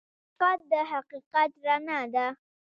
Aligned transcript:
صداقت 0.37 0.59
د 0.71 0.73
حقیقت 0.91 1.49
رڼا 1.65 1.99
ده. 2.13 2.25